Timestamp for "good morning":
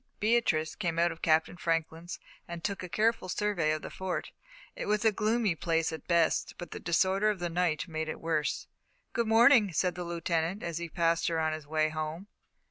9.13-9.71